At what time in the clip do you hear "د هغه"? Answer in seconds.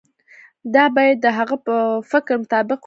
1.21-1.55